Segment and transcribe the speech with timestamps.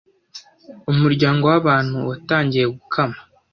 [0.91, 3.17] Umuryango wabantu watangiye gukama